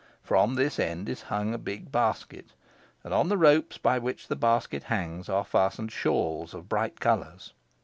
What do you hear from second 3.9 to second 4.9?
which the basket